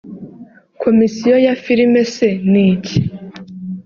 Komisiyo 0.81 1.35
ya 1.45 1.53
filime 1.63 2.01
se 2.15 2.27
ni 2.51 2.63
iki 2.73 2.97